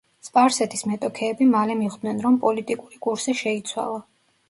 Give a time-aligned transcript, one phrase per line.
[0.27, 4.07] სპარსეთის მეტოქეები მალე მიხვდნენ რომ პოლიტიკური კურსი შეიცვალა.